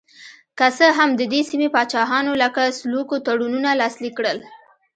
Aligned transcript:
که 0.57 0.67
څه 0.77 0.87
هم 0.97 1.09
د 1.19 1.21
دې 1.31 1.41
سیمې 1.49 1.69
پاچاهانو 1.75 2.31
لکه 2.43 2.61
سلوکو 2.79 3.15
تړونونه 3.25 3.69
لاسلیک 3.81 4.13
کړل. 4.19 4.37